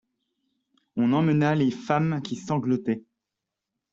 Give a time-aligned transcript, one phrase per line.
[0.95, 3.03] On emmena les femmes qui sanglotaient.